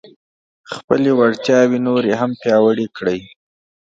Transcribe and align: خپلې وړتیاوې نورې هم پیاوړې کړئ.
خپلې 0.73 1.09
وړتیاوې 1.19 1.79
نورې 1.87 2.13
هم 2.21 2.31
پیاوړې 2.41 2.87
کړئ. 2.97 3.19